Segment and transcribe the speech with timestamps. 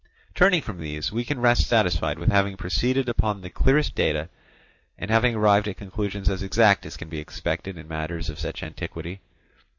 [0.33, 4.29] Turning from these, we can rest satisfied with having proceeded upon the clearest data,
[4.97, 8.63] and having arrived at conclusions as exact as can be expected in matters of such
[8.63, 9.21] antiquity.